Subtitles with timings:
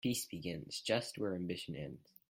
[0.01, 2.01] Peace begins just where ambition ends.